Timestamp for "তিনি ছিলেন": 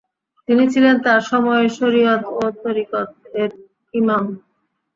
0.47-0.95